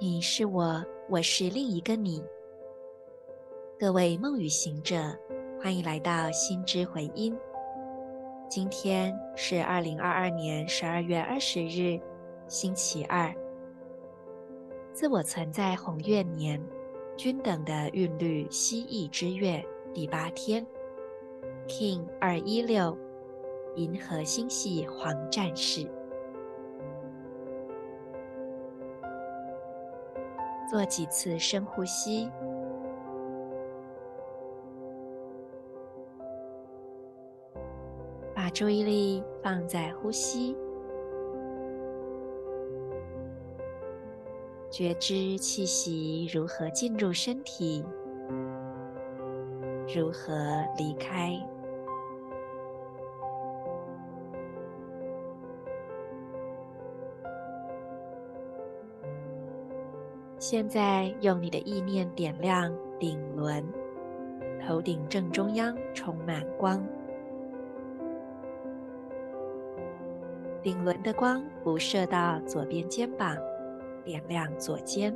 [0.00, 2.22] 你是我，我是另一个你。
[3.78, 4.96] 各位梦与行者，
[5.62, 7.36] 欢迎来到心之回音。
[8.48, 12.00] 今天是二零二二年十二月二十日，
[12.48, 13.32] 星期二。
[14.92, 16.60] 自我存在红月年，
[17.16, 20.66] 均等的韵律蜥蜴之月第八天
[21.68, 22.98] ，King 二一六，
[23.76, 25.88] 银河星系黄战士。
[30.70, 32.30] 做几次深呼吸，
[38.34, 40.56] 把注意力放在呼吸，
[44.70, 47.84] 觉知气息如何进入身体，
[49.94, 50.34] 如何
[50.76, 51.38] 离开。
[60.38, 63.64] 现在用你的意念点亮顶轮，
[64.60, 66.86] 头顶正中央充满光。
[70.62, 73.36] 顶轮的光辐射到左边肩膀，
[74.04, 75.14] 点亮左肩；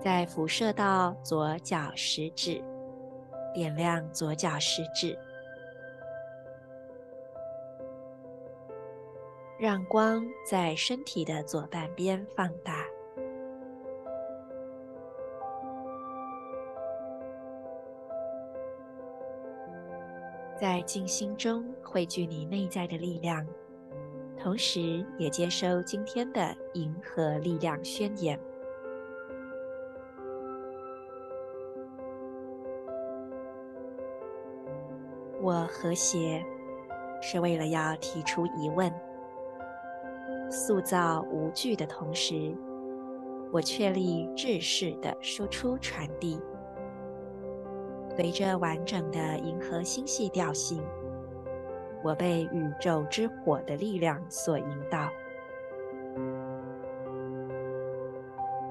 [0.00, 2.60] 再辐射到左脚食指，
[3.52, 5.16] 点亮左脚食指。
[9.56, 12.84] 让光在身体的左半边放大，
[20.60, 23.46] 在静心中汇聚你内在的力量，
[24.36, 28.38] 同时也接收今天的银河力量宣言。
[35.40, 36.44] 我和谐，
[37.22, 38.92] 是为了要提出疑问。
[40.53, 42.55] 塑造无惧的同时，
[43.51, 46.39] 我确立制式的输出传递。
[48.15, 50.83] 随着完整的银河星系调性，
[52.03, 55.09] 我被宇宙之火的力量所引导。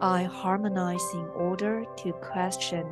[0.00, 2.84] I harmonize in order to question,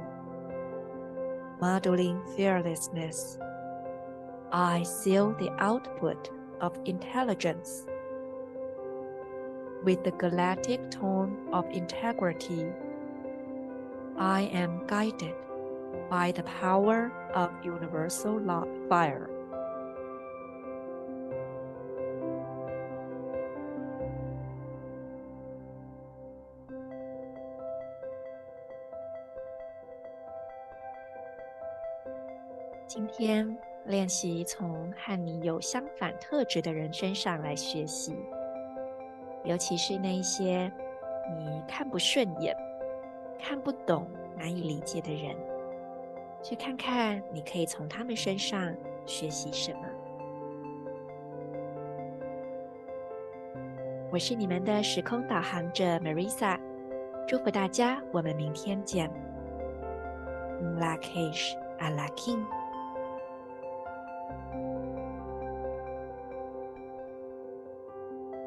[1.61, 3.39] modeling fearlessness.
[4.51, 6.31] I seal the output
[6.61, 7.87] of intelligence.
[9.85, 12.67] With the galactic tone of integrity,
[14.19, 15.35] I am guided
[16.11, 18.41] by the power of universal
[18.89, 19.31] fire.
[32.89, 38.17] 今天练习从和你有相反特质的人身上来学习。
[39.44, 40.72] 尤其是那一些
[41.38, 42.56] 你看不顺眼、
[43.40, 45.36] 看不懂、难以理解的人，
[46.42, 48.74] 去看看你可以从他们身上
[49.06, 49.80] 学习什么。
[54.12, 56.60] 我是你们的时空导航者 Marisa，
[57.28, 59.10] 祝福大家，我们明天见。
[60.80, 62.63] Lakesh Alakin。